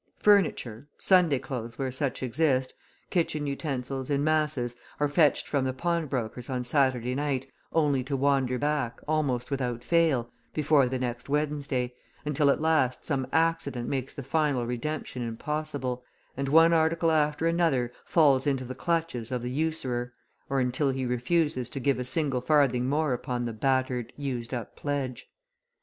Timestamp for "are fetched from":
4.99-5.63